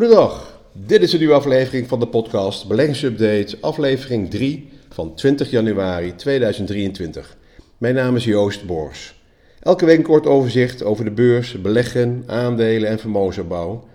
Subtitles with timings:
[0.00, 6.14] Goedendag, dit is een nieuwe aflevering van de podcast Beleggingsupdate, aflevering 3 van 20 januari
[6.14, 7.36] 2023.
[7.78, 9.14] Mijn naam is Joost Bors.
[9.62, 13.88] Elke week een kort overzicht over de beurs, beleggen, aandelen en vermogensopbouw.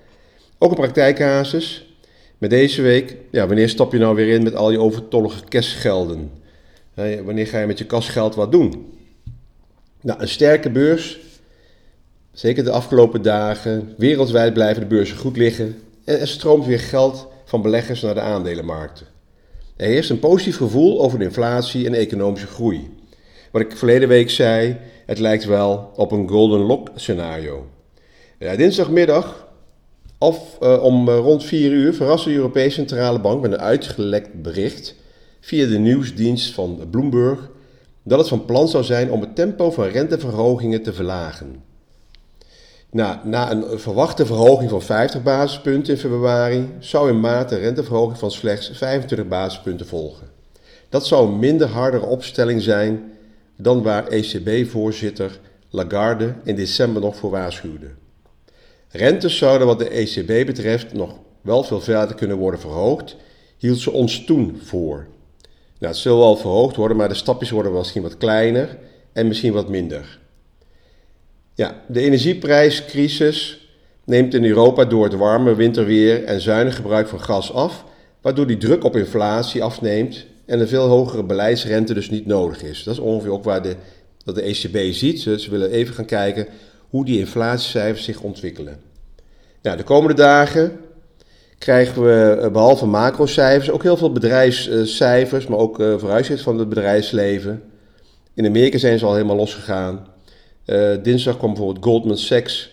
[0.57, 1.95] Ook een praktijkcasus.
[2.37, 6.31] Met deze week, ja, wanneer stap je nou weer in met al je overtollige cashgelden?
[7.23, 8.93] Wanneer ga je met je kasgeld wat doen?
[10.01, 11.19] Nou, een sterke beurs,
[12.31, 13.93] zeker de afgelopen dagen.
[13.97, 18.19] Wereldwijd blijven de beurzen goed liggen en er stroomt weer geld van beleggers naar de
[18.21, 19.07] aandelenmarkten.
[19.75, 22.89] Er heerst een positief gevoel over de inflatie en economische groei.
[23.51, 27.67] Wat ik verleden week zei, het lijkt wel op een golden lock scenario.
[28.39, 29.47] Ja, dinsdagmiddag
[30.17, 34.41] of, uh, om uh, rond 4 uur verraste de Europese Centrale Bank met een uitgelekt
[34.41, 34.95] bericht
[35.39, 37.49] via de nieuwsdienst van Bloomberg
[38.03, 41.63] dat het van plan zou zijn om het tempo van renteverhogingen te verlagen.
[42.95, 48.17] Nou, na een verwachte verhoging van 50 basispunten in februari zou in maart een renteverhoging
[48.17, 50.27] van slechts 25 basispunten volgen.
[50.89, 53.11] Dat zou een minder hardere opstelling zijn
[53.57, 57.87] dan waar ECB-voorzitter Lagarde in december nog voor waarschuwde.
[58.89, 63.15] Rentes zouden wat de ECB betreft nog wel veel verder kunnen worden verhoogd,
[63.57, 65.05] hield ze ons toen voor.
[65.79, 68.77] Nou, het zal wel verhoogd worden, maar de stapjes worden misschien wat kleiner
[69.13, 70.23] en misschien wat minder.
[71.55, 73.67] Ja, de energieprijscrisis
[74.05, 77.85] neemt in Europa door het warme winterweer en zuinig gebruik van gas af,
[78.21, 82.83] waardoor die druk op inflatie afneemt en een veel hogere beleidsrente dus niet nodig is.
[82.83, 83.75] Dat is ongeveer ook waar de,
[84.25, 85.21] wat de ECB ziet.
[85.21, 86.47] Ze, willen even gaan kijken
[86.89, 88.79] hoe die inflatiecijfers zich ontwikkelen.
[89.61, 90.79] Nou, de komende dagen
[91.57, 96.69] krijgen we eh, behalve macrocijfers ook heel veel bedrijfscijfers, maar ook uh, vooruitzicht van het
[96.69, 97.63] bedrijfsleven.
[98.33, 100.13] In Amerika zijn ze al helemaal losgegaan.
[100.65, 102.69] Uh, dinsdag kwam bijvoorbeeld Goldman Sachs,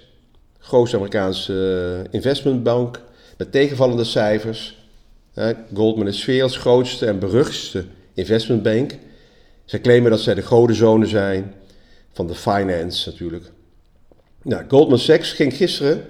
[0.59, 3.03] grootste Amerikaanse investmentbank,
[3.37, 4.79] met tegenvallende cijfers.
[5.75, 8.99] Goldman is werelds grootste en beruchtste investmentbank.
[9.65, 11.55] Zij claimen dat zij de godenzonen zijn
[12.13, 13.51] van de finance natuurlijk.
[14.43, 16.05] Nou, Goldman Sachs ging gisteren,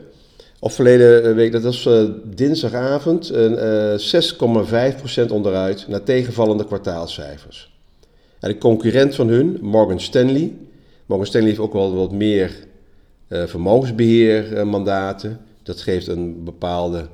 [0.58, 1.88] of verleden week, dat was
[2.24, 7.72] dinsdagavond, uh, 6,5% onderuit naar tegenvallende kwartaalcijfers.
[8.40, 10.52] En de concurrent van hun, Morgan Stanley,
[11.06, 12.52] Morgan Stanley heeft ook wel wat meer
[13.28, 15.40] uh, vermogensbeheermandaten.
[15.62, 17.08] dat geeft een bepaalde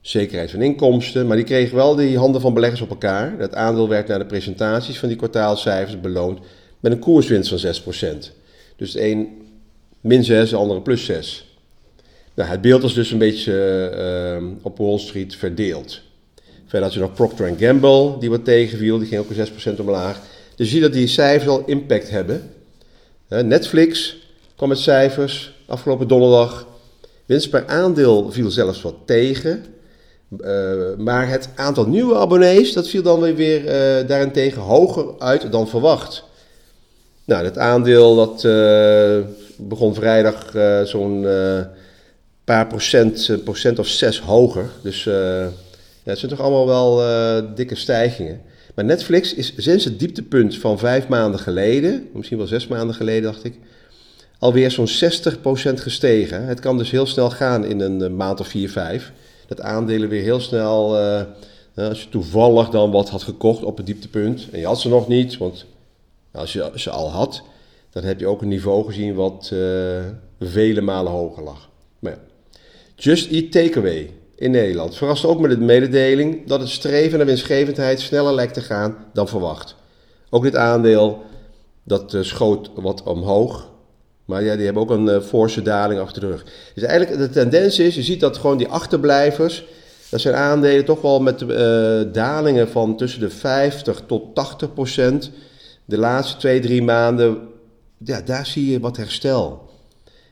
[0.00, 1.26] zekerheid van inkomsten.
[1.26, 3.38] Maar die kregen wel die handen van beleggers op elkaar.
[3.38, 6.38] Het aandeel werd naar de presentaties van die kwartaalcijfers beloond
[6.80, 8.18] met een koerswinst van 6%.
[8.76, 9.28] Dus de een
[10.00, 11.58] min 6, de andere plus 6.
[12.34, 16.00] Nou, het beeld is dus een beetje uh, op Wall Street verdeeld.
[16.64, 20.20] Verder had je nog Procter Gamble, die wat tegenviel, die ging ook een 6% omlaag.
[20.56, 22.50] Dus je ziet dat die cijfers al impact hebben.
[23.28, 24.16] Netflix
[24.56, 26.66] kwam met cijfers afgelopen donderdag.
[27.26, 29.64] Winst per aandeel viel zelfs wat tegen.
[30.40, 35.68] Uh, maar het aantal nieuwe abonnees, dat viel dan weer uh, daarentegen hoger uit dan
[35.68, 36.24] verwacht.
[37.24, 39.18] Nou, het aandeel dat uh,
[39.56, 40.52] begon vrijdag
[40.88, 41.26] zo'n
[42.44, 44.70] paar procent, procent of zes hoger.
[44.82, 45.04] Dus
[46.02, 47.02] het zijn toch allemaal wel
[47.54, 48.40] dikke stijgingen.
[48.76, 53.22] Maar Netflix is sinds het dieptepunt van vijf maanden geleden, misschien wel zes maanden geleden
[53.22, 53.58] dacht ik,
[54.38, 54.88] alweer zo'n 60%
[55.74, 56.46] gestegen.
[56.46, 59.12] Het kan dus heel snel gaan in een maand of vier, vijf
[59.46, 61.22] dat aandelen weer heel snel, uh,
[61.74, 65.08] als je toevallig dan wat had gekocht op het dieptepunt en je had ze nog
[65.08, 65.64] niet, want
[66.32, 67.42] als je ze al had,
[67.90, 69.52] dan heb je ook een niveau gezien wat
[70.40, 71.68] vele malen hoger lag.
[71.98, 72.18] Maar ja.
[72.96, 78.00] Just Eat Takeaway in Nederland verraste ook met de mededeling dat het streven naar winstgevendheid
[78.00, 79.74] sneller lijkt te gaan dan verwacht.
[80.30, 81.22] Ook dit aandeel
[81.82, 83.74] dat uh, schoot wat omhoog
[84.26, 86.44] maar ja, die hebben ook een uh, forse daling achter de rug.
[86.74, 89.64] Dus eigenlijk de tendens is, je ziet dat gewoon die achterblijvers,
[90.10, 91.48] dat zijn aandelen toch wel met uh,
[92.12, 95.30] dalingen van tussen de 50 tot 80 procent.
[95.84, 97.38] De laatste twee, drie maanden,
[98.04, 99.70] ja, daar zie je wat herstel.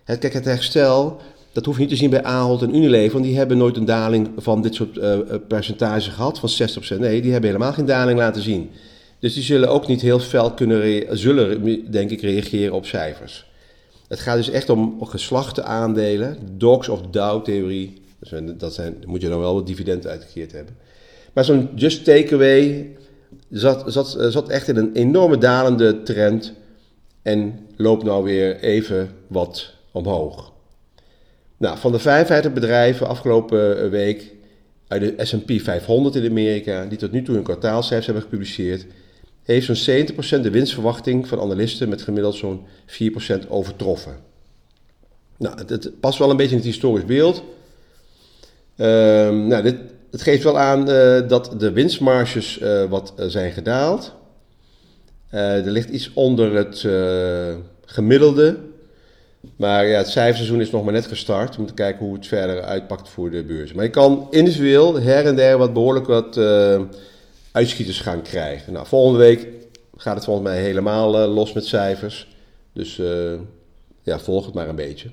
[0.05, 1.21] Kijk, het herstel,
[1.55, 3.85] dat hoef je niet te zien bij Ahold en Unilever, want die hebben nooit een
[3.85, 5.19] daling van dit soort uh,
[5.49, 6.51] percentage gehad, van
[6.97, 6.99] 60%.
[6.99, 8.71] Nee, die hebben helemaal geen daling laten zien.
[9.19, 13.47] Dus die zullen ook niet heel fel kunnen, zullen denk ik reageren op cijfers.
[14.09, 18.03] Het gaat dus echt om geslachte aandelen, dogs of Dow-theorie.
[18.57, 20.77] Dat zijn, moet je dan wel wat dividend uitgekeerd hebben.
[21.33, 22.91] Maar zo'n just takeaway
[23.51, 26.53] zat, zat, zat echt in een enorme dalende trend
[27.23, 30.54] en loopt nou weer even wat omhoog.
[31.57, 34.33] Nou, van de 55 bedrijven afgelopen week
[34.89, 38.87] uit de S&P 500 in Amerika, die tot nu toe hun kwartaalcijfers hebben gepubliceerd,
[39.43, 40.07] heeft zo'n
[40.39, 44.17] 70% de winstverwachting van analisten met gemiddeld zo'n 4% overtroffen.
[45.39, 47.43] Nou, het, past wel een beetje in het historisch beeld.
[48.77, 49.77] Ehm, nou, dit,
[50.11, 54.15] het geeft wel aan uh, dat de winstmarges uh, wat zijn gedaald.
[55.31, 56.87] er ligt iets onder het
[57.85, 58.59] gemiddelde.
[59.57, 61.59] Maar ja, het cijferseizoen is nog maar net gestart.
[61.59, 63.73] Om te kijken hoe het verder uitpakt voor de beurs.
[63.73, 66.39] Maar je kan individueel her en der wat behoorlijk wat
[67.53, 68.73] uitschieters gaan krijgen.
[68.73, 69.47] Nou, volgende week
[69.97, 72.29] gaat het volgens mij helemaal los met cijfers.
[72.73, 73.01] Dus
[74.03, 75.09] ja, volg het maar een beetje.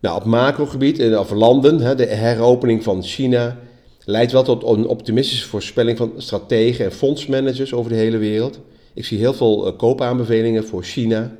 [0.00, 3.56] Nou, op macrogebied, of landen, hè, de heropening van China
[4.04, 8.60] leidt wel tot een optimistische voorspelling van strategen en fondsmanagers over de hele wereld.
[8.94, 11.36] Ik zie heel veel koopaanbevelingen voor China.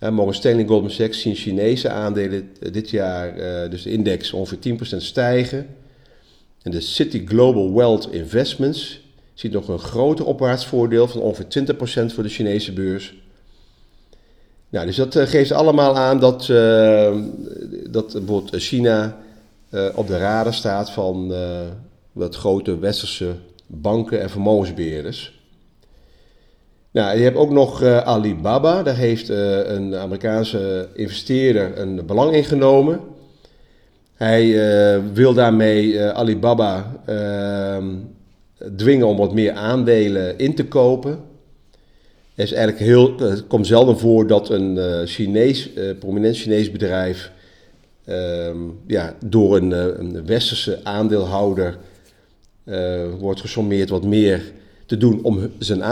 [0.00, 4.78] Morgan Stanley Goldman Sachs zien Chinese aandelen uh, dit jaar, uh, dus de index, ongeveer
[4.94, 5.66] 10% stijgen.
[6.62, 9.00] En de City Global Wealth Investments
[9.34, 11.64] ziet nog een groter opwaarts voordeel van ongeveer
[12.10, 13.14] 20% voor de Chinese beurs.
[14.68, 16.46] Nou, dus dat geeft allemaal aan dat
[17.90, 19.18] dat bijvoorbeeld China
[19.94, 21.34] op de radar staat van
[22.12, 23.34] wat grote westerse
[23.66, 25.39] banken en vermogensbeheerders.
[26.90, 28.82] Nou, je hebt ook nog uh, Alibaba.
[28.82, 33.00] Daar heeft een Amerikaanse investeerder een belang in genomen.
[34.14, 34.54] Hij
[35.12, 37.86] wil daarmee Alibaba ehm,
[38.76, 41.10] dwingen om wat meer aandelen in te kopen.
[42.34, 43.14] Het, is eigenlijk heel,
[43.46, 47.30] komt zelden voor dat een Chinees, prominent Chinees bedrijf
[48.10, 51.78] Ehm, ja, door een, eh, een, westerse aandeelhouder
[53.18, 54.52] wordt gesommeerd wat meer
[54.86, 55.84] te doen om zijn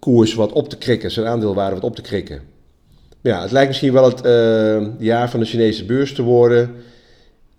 [0.00, 2.42] aandeelkoers wat op te krikken, zijn aandeelwaarde wat op te krikken.
[3.20, 6.74] Ja, het lijkt misschien wel het uh, jaar van de Chinese beurs te worden.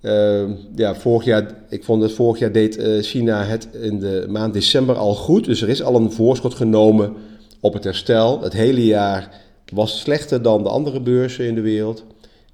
[0.02, 4.54] Uh, ja, vorig jaar, ik vond het vorig jaar deed China het in de maand
[4.54, 5.46] december al goed.
[5.46, 7.14] Dus er is al een voorschot genomen
[7.60, 8.42] op het herstel.
[8.42, 9.42] Het hele jaar
[9.74, 12.04] was slechter dan de andere beurzen in de wereld.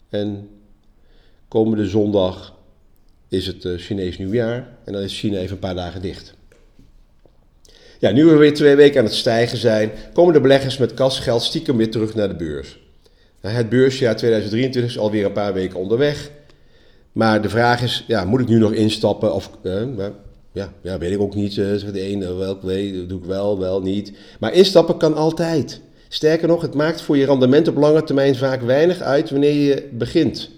[0.10, 0.50] En
[1.48, 2.56] Komende zondag
[3.30, 6.36] is het uh, Chinees nieuwjaar en dan is China even een paar dagen dicht.
[8.00, 11.44] Ja, nu we weer twee weken aan het stijgen zijn, komen de beleggers met kasgeld
[11.44, 12.80] stiekem weer terug naar de beurs.
[13.42, 16.32] Nou, het beursjaar 2023 is alweer een paar weken onderweg.
[17.12, 19.34] Maar de vraag is, ja, moet ik nu nog instappen?
[19.34, 19.84] Of, uh,
[20.52, 21.56] ja, ja, weet ik ook niet.
[21.56, 24.12] Uh, zegt de ene, welk weet, doe ik wel, wel niet.
[24.40, 25.82] Maar instappen kan altijd.
[26.08, 29.90] Sterker nog, het maakt voor je rendement op lange termijn vaak weinig uit wanneer je
[29.92, 30.50] begint.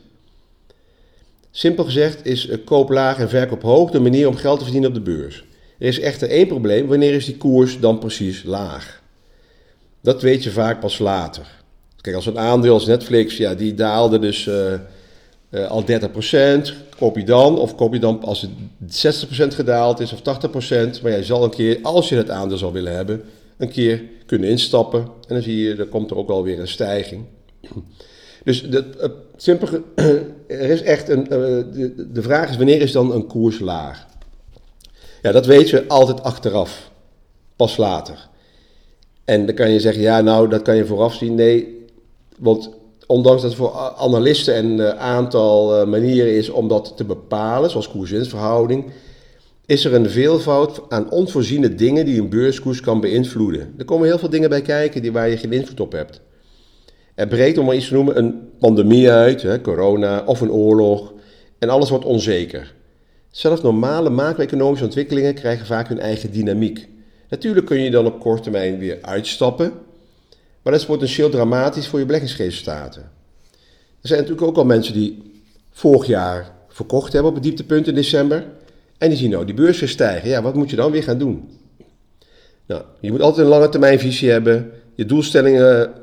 [1.51, 4.89] Simpel gezegd is eh, koop laag en verkoop hoog de manier om geld te verdienen
[4.89, 5.43] op de beurs.
[5.79, 9.01] Er is echter één probleem, wanneer is die koers dan precies laag?
[10.01, 11.47] Dat weet je vaak pas later.
[12.01, 14.73] Kijk, als een aandeel als Netflix, ja, die daalde dus uh,
[15.51, 15.85] uh, al 30%,
[16.97, 21.11] koop je dan, of koop je dan als het 60% gedaald is of 80%, maar
[21.11, 23.21] jij zal een keer, als je het aandeel zou willen hebben,
[23.57, 27.25] een keer kunnen instappen en dan zie je, er komt er ook alweer een stijging.
[28.43, 28.85] Dus de,
[29.45, 30.13] uh,
[30.61, 34.07] er is echt een, de, de vraag is wanneer is dan een koers laag?
[35.21, 36.91] Ja, dat weet je altijd achteraf,
[37.55, 38.29] pas later.
[39.25, 41.35] En dan kan je zeggen, ja nou, dat kan je vooraf zien.
[41.35, 41.85] Nee,
[42.37, 42.69] want
[43.07, 47.89] ondanks dat er voor analisten een uh, aantal manieren is om dat te bepalen, zoals
[47.89, 48.91] koers-winstverhouding,
[49.65, 53.73] is er een veelvoud aan onvoorziene dingen die een beurskoers kan beïnvloeden.
[53.77, 56.21] Er komen heel veel dingen bij kijken die, waar je geen invloed op hebt.
[57.15, 61.13] Er breekt, om maar iets te noemen, een pandemie uit, hè, corona of een oorlog.
[61.59, 62.75] En alles wordt onzeker.
[63.39, 66.87] Zelfs normale macro-economische ontwikkelingen krijgen vaak hun eigen dynamiek.
[67.29, 69.71] Natuurlijk kun je dan op korte termijn weer uitstappen,
[70.61, 73.01] maar dat is potentieel dramatisch voor je beleggingsresultaten.
[74.01, 75.31] Er zijn natuurlijk ook al mensen die
[75.71, 78.45] vorig jaar verkocht hebben op het dieptepunt in december.
[78.97, 80.29] En die zien nou die beurs weer stijgen.
[80.29, 81.49] Ja, wat moet je dan weer gaan doen?
[82.65, 84.71] Nou, je moet altijd een lange termijn visie hebben.
[84.95, 85.93] Je doelstellingen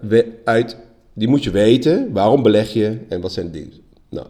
[0.45, 0.77] uit
[1.13, 2.13] die moet je weten.
[2.13, 3.81] Waarom beleg je en wat zijn de dingen?
[4.09, 4.27] Nou,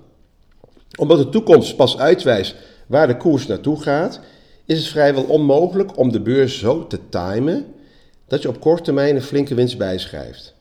[0.96, 2.54] omdat de toekomst pas uitwijst
[2.87, 4.21] waar de koers naartoe gaat,
[4.64, 7.64] is het vrijwel onmogelijk om de beurs zo te timen
[8.28, 10.55] dat je op korte termijn een flinke winst bijschrijft.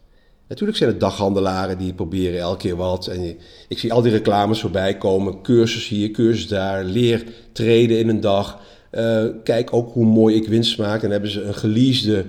[0.48, 3.08] Natuurlijk zijn er daghandelaren die proberen elke keer wat.
[3.08, 5.42] En ik zie al die reclames voorbij komen.
[5.42, 6.84] Cursus hier, cursus daar.
[6.84, 8.60] Leer treden in een dag.
[8.92, 10.96] Uh, kijk ook hoe mooi ik winst maak.
[10.96, 12.26] En dan hebben ze een geleasede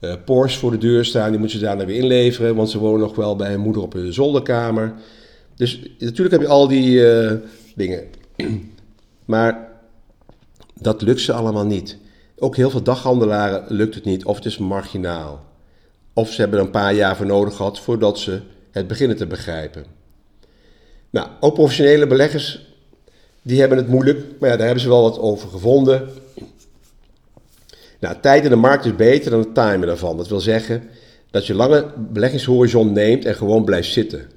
[0.00, 1.30] uh, Porsche voor de deur staan.
[1.30, 3.92] Die moeten ze daarna weer inleveren, want ze wonen nog wel bij hun moeder op
[3.92, 4.94] hun zolderkamer.
[5.56, 7.32] Dus natuurlijk heb je al die uh,
[7.74, 8.04] dingen.
[9.30, 9.68] Maar
[10.80, 11.98] dat lukt ze allemaal niet.
[12.38, 15.44] Ook heel veel daghandelaren lukt het niet, of het is marginaal.
[16.12, 19.26] Of ze hebben er een paar jaar voor nodig gehad voordat ze het beginnen te
[19.26, 19.84] begrijpen.
[21.10, 22.74] Nou, ook professionele beleggers,
[23.42, 26.08] die hebben het moeilijk, maar ja, daar hebben ze wel wat over gevonden.
[28.00, 30.16] Nou, tijd in de markt is beter dan het timen daarvan.
[30.16, 30.88] Dat wil zeggen
[31.30, 34.30] dat je lange beleggingshorizon neemt en gewoon blijft zitten.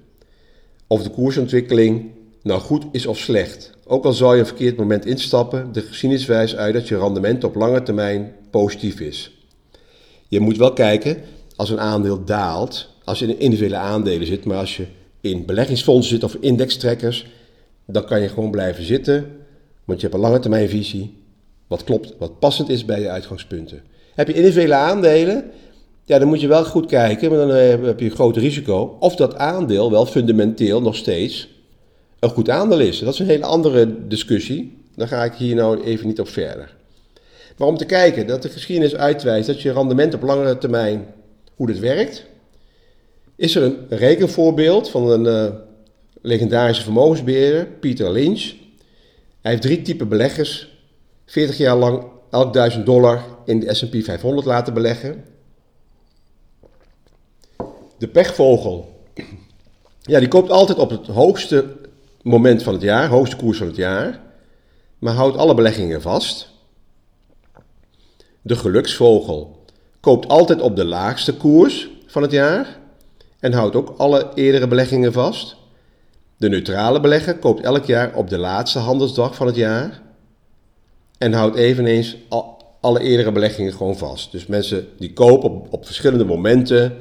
[0.87, 2.11] Of de koersontwikkeling
[2.43, 3.71] nou goed is of slecht.
[3.85, 7.43] Ook al zal je een verkeerd moment instappen, de geschiedenis wijst uit dat je rendement
[7.43, 9.31] op lange termijn positief is.
[10.27, 11.17] Je moet wel kijken,
[11.55, 14.85] als een aandeel daalt, als je in individuele aandelen zit, maar als je
[15.21, 17.27] in beleggingsfondsen zit of indextrekkers,
[17.85, 19.25] dan kan je gewoon blijven zitten,
[19.85, 21.17] want je hebt een lange termijn visie,
[21.67, 23.81] wat klopt, wat passend is bij je uitgangspunten.
[24.13, 25.51] Heb je individuele aandelen,
[26.05, 28.97] ja, dan moet je wel goed kijken, maar dan eh, heb je een groot risico,
[28.99, 31.52] of dat aandeel wel fundamenteel nog steeds
[32.23, 32.99] een goed aandeel is.
[32.99, 34.77] Dat is een hele andere discussie.
[34.95, 36.75] Daar ga ik hier nou even niet op verder.
[37.57, 41.05] Maar om te kijken dat de geschiedenis uitwijst dat je rendement op langere termijn,
[41.55, 42.25] hoe dat werkt,
[43.35, 45.55] is er een rekenvoorbeeld van een uh,
[46.21, 48.53] legendarische vermogensbeheerder, Peter Lynch.
[49.41, 50.71] Hij heeft drie typen beleggers
[51.25, 55.23] 40 jaar lang elk 1000 dollar in de S&P 500 laten beleggen.
[57.97, 59.01] De pechvogel,
[60.01, 61.65] ja, die koopt altijd op het hoogste
[62.23, 64.21] moment van het jaar, hoogste koers van het jaar,
[64.99, 66.49] maar houdt alle beleggingen vast.
[68.41, 69.65] De geluksvogel
[69.99, 72.79] koopt altijd op de laagste koers van het jaar
[73.39, 75.55] en houdt ook alle eerdere beleggingen vast.
[76.37, 80.01] De neutrale belegger koopt elk jaar op de laatste handelsdag van het jaar
[81.17, 82.17] en houdt eveneens
[82.81, 84.31] alle eerdere beleggingen gewoon vast.
[84.31, 86.95] Dus mensen die kopen op, op verschillende momenten,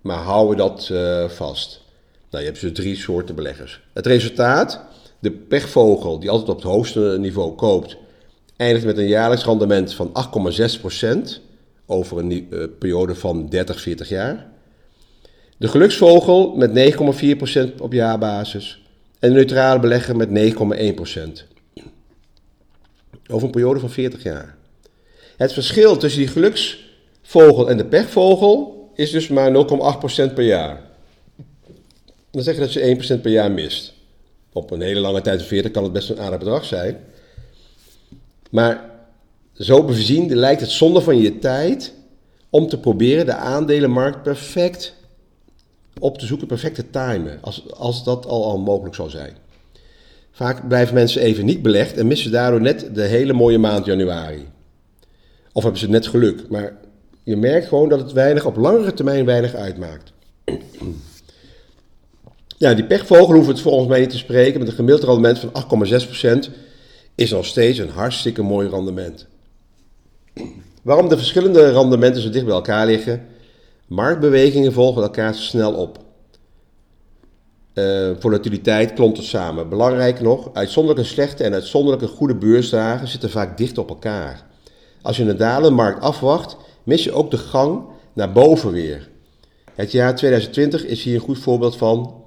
[0.00, 1.82] maar houden dat uh, vast.
[2.30, 3.80] Nou, je hebt dus drie soorten beleggers.
[3.92, 4.80] Het resultaat,
[5.18, 7.96] de pechvogel die altijd op het hoogste niveau koopt,
[8.56, 10.12] eindigt met een jaarlijks rendement van
[11.36, 11.42] 8,6%
[11.86, 14.46] over een uh, periode van 30, 40 jaar.
[15.56, 16.94] De geluksvogel met
[17.74, 18.82] 9,4% op jaarbasis
[19.18, 20.58] en de neutrale belegger met 9,1%.
[23.30, 24.56] Over een periode van 40 jaar.
[25.36, 29.52] Het verschil tussen die geluksvogel en de pechvogel is dus maar
[30.28, 30.85] 0,8% per jaar.
[32.36, 33.92] Dan zeg je dat je 1% per jaar mist.
[34.52, 36.96] Op een hele lange tijd van 40 kan het best een aardig bedrag zijn.
[38.50, 38.90] Maar
[39.52, 41.92] zo bezien lijkt het zonde van je tijd
[42.50, 44.94] om te proberen de aandelenmarkt perfect
[45.98, 49.36] op te zoeken, perfect te timen, als, als dat al, al mogelijk zou zijn.
[50.30, 54.48] Vaak blijven mensen even niet belegd en missen daardoor net de hele mooie maand januari.
[55.52, 56.48] Of hebben ze net geluk.
[56.48, 56.76] Maar
[57.22, 60.12] je merkt gewoon dat het weinig, op langere termijn weinig uitmaakt.
[62.58, 64.58] Ja, die pechvogel hoeven het volgens mij niet te spreken.
[64.58, 65.52] Met een gemiddeld rendement van
[66.46, 66.50] 8,6%
[67.14, 69.26] is nog steeds een hartstikke mooi rendement.
[70.82, 73.26] Waarom de verschillende rendementen zo dicht bij elkaar liggen?
[73.86, 75.98] Marktbewegingen volgen elkaar snel op.
[77.74, 79.68] Uh, volatiliteit klomt het samen.
[79.68, 84.46] Belangrijk nog, uitzonderlijke slechte en uitzonderlijke goede beursdagen zitten vaak dicht op elkaar.
[85.02, 89.08] Als je een dalende markt afwacht, mis je ook de gang naar boven weer.
[89.74, 92.24] Het jaar 2020 is hier een goed voorbeeld van.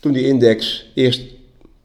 [0.00, 1.22] Toen die index eerst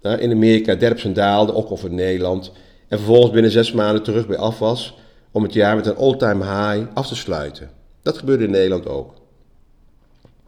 [0.01, 2.51] uh, in Amerika 30% daalde, ook over Nederland,
[2.87, 4.95] en vervolgens binnen zes maanden terug bij af was
[5.31, 7.69] om het jaar met een all-time high af te sluiten.
[8.01, 9.13] Dat gebeurde in Nederland ook.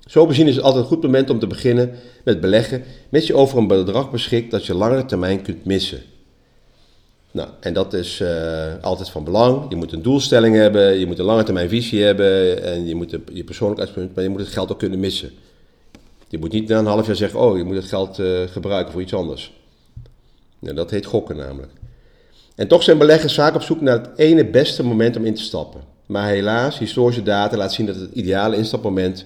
[0.06, 1.92] Zo bezien is het altijd een goed moment om te beginnen
[2.24, 6.02] met beleggen, mits je over een bedrag beschikt dat je langere termijn kunt missen.
[7.32, 9.66] Nou, en dat is uh, altijd van belang.
[9.70, 13.18] Je moet een doelstelling hebben, je moet een lange termijn visie hebben en je moet
[13.34, 15.32] je persoonlijk uitspunt, maar je moet het geld ook kunnen missen.
[16.28, 18.92] Je moet niet na een half jaar zeggen, oh, je moet het geld uh, gebruiken
[18.92, 19.54] voor iets anders.
[20.60, 21.72] Nou, dat heet gokken namelijk.
[22.56, 25.42] En toch zijn beleggers vaak op zoek naar het ene beste moment om in te
[25.42, 25.82] stappen.
[26.06, 29.26] Maar helaas, historische data laat zien dat het ideale instapmoment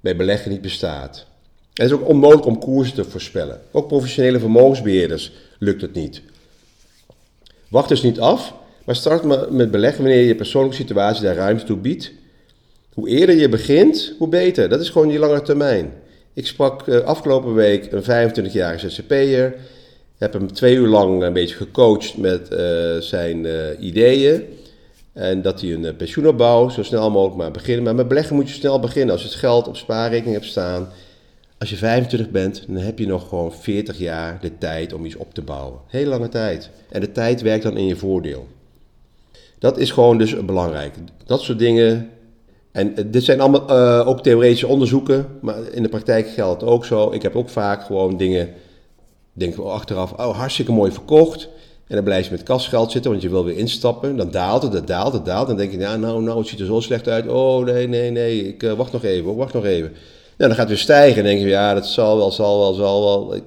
[0.00, 1.26] bij beleggen niet bestaat.
[1.74, 3.60] Het is ook onmogelijk om koersen te voorspellen.
[3.72, 6.22] Ook professionele vermogensbeheerders lukt het niet.
[7.68, 11.76] Wacht dus niet af, maar start met beleggen wanneer je persoonlijke situatie daar ruimte toe
[11.76, 12.12] biedt.
[12.92, 14.68] Hoe eerder je begint, hoe beter.
[14.68, 15.92] Dat is gewoon die lange termijn.
[16.36, 19.54] Ik sprak uh, afgelopen week een 25-jarige ZZP'er.
[20.18, 24.42] Heb hem twee uur lang een beetje gecoacht met uh, zijn uh, ideeën.
[25.12, 27.84] En dat hij een pensioenopbouw zo snel mogelijk maar beginnen.
[27.84, 29.12] Maar met beleggen moet je snel beginnen.
[29.12, 30.88] Als je het geld op spaarrekening hebt staan.
[31.58, 35.16] Als je 25 bent, dan heb je nog gewoon 40 jaar de tijd om iets
[35.16, 35.78] op te bouwen.
[35.86, 36.70] Hele lange tijd.
[36.90, 38.46] En de tijd werkt dan in je voordeel.
[39.58, 40.94] Dat is gewoon dus belangrijk.
[41.26, 42.10] Dat soort dingen
[42.76, 46.70] en eh, dit zijn allemaal uh, ook theoretische onderzoeken, maar in de praktijk geldt het
[46.70, 47.12] ook zo.
[47.12, 48.48] Ik heb ook vaak gewoon dingen,
[49.32, 51.48] denk wel achteraf, oh hartstikke mooi verkocht.
[51.86, 54.16] En dan blijf je met kasgeld zitten, want je wil weer instappen.
[54.16, 55.46] Dan daalt het, dat daalt, het daalt.
[55.46, 57.28] Dan denk je, ja, nou, nou, het ziet er zo slecht uit.
[57.28, 59.90] Oh, nee, nee, nee, ik uh, wacht nog even, wacht nog even.
[59.90, 59.96] Nou,
[60.36, 61.16] dan gaat het weer stijgen.
[61.16, 63.34] En dan denk je, ja, dat zal wel, zal wel, zal wel.
[63.34, 63.44] Ik,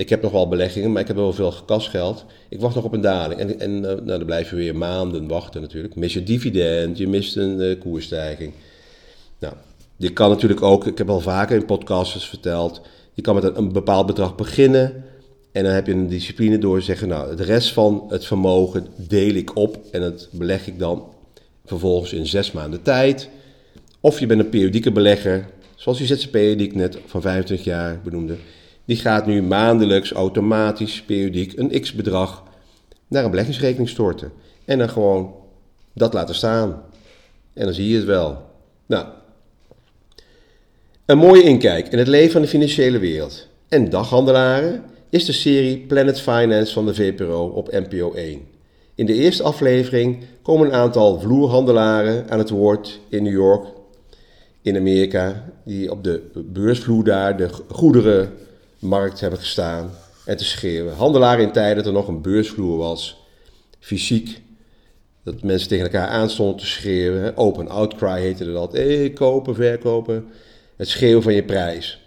[0.00, 2.24] ik heb nog wel beleggingen, maar ik heb wel veel kasgeld.
[2.48, 3.40] Ik wacht nog op een daling.
[3.40, 5.94] En, en uh, nou, dan blijf je weer maanden wachten natuurlijk.
[5.94, 8.52] Mis je dividend, je mist een uh, koersstijging.
[9.38, 9.54] Nou,
[9.96, 12.80] je kan natuurlijk ook, ik heb al vaker in podcasts verteld,
[13.14, 15.04] je kan met een, een bepaald bedrag beginnen.
[15.52, 18.86] En dan heb je een discipline door te zeggen, nou, de rest van het vermogen
[18.96, 21.04] deel ik op en dat beleg ik dan
[21.64, 23.28] vervolgens in zes maanden tijd.
[24.00, 28.00] Of je bent een periodieke belegger, zoals die ZZP'er die ik net van 25 jaar
[28.04, 28.36] benoemde.
[28.90, 32.44] Die gaat nu maandelijks automatisch, periodiek, een x-bedrag
[33.08, 34.32] naar een beleggingsrekening storten.
[34.64, 35.34] En dan gewoon
[35.94, 36.82] dat laten staan.
[37.52, 38.42] En dan zie je het wel.
[38.86, 39.06] Nou,
[41.06, 45.78] een mooie inkijk in het leven van de financiële wereld en daghandelaren is de serie
[45.78, 48.40] Planet Finance van de VPRO op NPO 1.
[48.94, 53.66] In de eerste aflevering komen een aantal vloerhandelaren aan het woord in New York,
[54.62, 57.48] in Amerika, die op de beursvloer daar de
[58.80, 59.90] goederenmarkt hebben gestaan
[60.24, 60.94] en te schreeuwen.
[60.94, 63.16] Handelaren in tijden dat er nog een beursvloer was,
[63.78, 64.42] fysiek,
[65.24, 67.36] dat mensen tegen elkaar aanstonden te schreeuwen.
[67.36, 68.72] Open outcry heette dat.
[68.72, 70.28] Hey, kopen, verkopen.
[70.76, 72.00] Het schreeuwen van je prijs.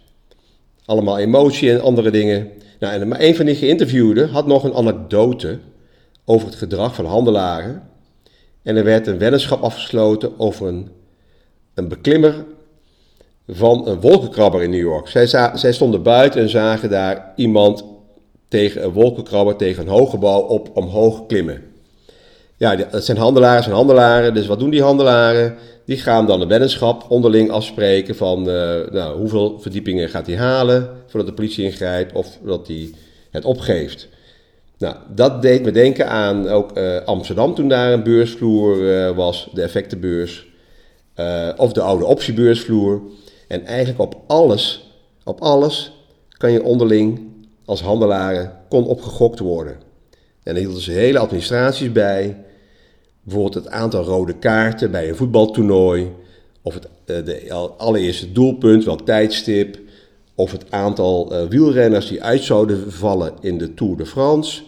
[0.86, 2.52] Allemaal emotie en andere dingen.
[2.80, 5.60] Nou, en maar een van die geïnterviewden had nog een anekdote
[6.26, 7.90] over het gedrag van handelaren.
[8.64, 10.90] En er werd een weddenschap afgesloten over een,
[11.74, 12.46] een beklimmer
[13.48, 15.08] van een wolkenkrabber in New York.
[15.08, 17.84] Zij, zij stonden buiten en zagen daar iemand
[18.48, 21.62] tegen een wolkenkrabber, tegen een hoog gebouw op omhoog klimmen.
[22.58, 24.34] Ja, dat zijn handelaren en handelaren.
[24.34, 25.56] Dus wat doen die handelaren?
[25.86, 28.56] Die gaan dan een weddenschap onderling afspreken van uh,
[28.92, 32.94] nou, hoeveel verdiepingen gaat hij halen voordat de politie ingrijpt of dat hij
[33.32, 34.08] het opgeeft.
[34.78, 39.50] Nou, dat deed me denken aan ook uh, Amsterdam toen daar een beursvloer uh, was,
[39.54, 40.48] de effectenbeurs.
[41.58, 43.02] of de oude optiebeursvloer.
[43.54, 44.94] En eigenlijk op alles,
[45.24, 45.94] op alles
[46.30, 47.20] kan je onderling
[47.66, 49.74] als handelaren kon opgegokt worden.
[50.44, 52.38] En daar hielden ze hele administraties bij.
[53.24, 56.12] Bijvoorbeeld het aantal rode kaarten bij een voetbaltoernooi.
[56.62, 59.80] Of het eh, de allereerste doelpunt, welk tijdstip.
[60.36, 64.62] Of het aantal uh, wielrenners die uit zouden vallen in de Tour de France.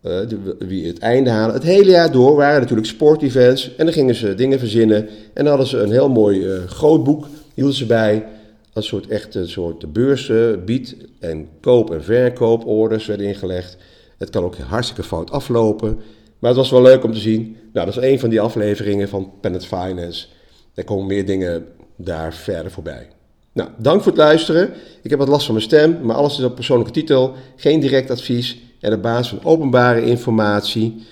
[0.00, 1.54] De, wie het einde halen.
[1.54, 3.74] Het hele jaar door waren natuurlijk sportevents.
[3.76, 5.08] En dan gingen ze dingen verzinnen.
[5.08, 7.26] En dan hadden ze een heel mooi groot boek.
[7.54, 8.26] Hielden ze bij.
[8.72, 13.76] Een soort echte soort beurzen, bied- en koop- en verkooporders werden ingelegd.
[14.18, 16.00] Het kan ook hartstikke fout aflopen.
[16.38, 17.56] Maar het was wel leuk om te zien.
[17.72, 20.26] Nou, dat is een van die afleveringen van Planet Finance.
[20.74, 23.08] Er komen meer dingen daar verder voorbij.
[23.52, 24.70] Nou, dank voor het luisteren.
[25.02, 27.34] Ik heb wat last van mijn stem, maar alles is op persoonlijke titel.
[27.56, 31.06] Geen direct advies en op basis van openbare informatie.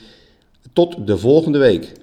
[0.73, 1.93] Tot de volgende week.